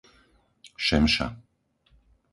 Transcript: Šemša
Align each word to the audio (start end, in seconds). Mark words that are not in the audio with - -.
Šemša 0.85 1.27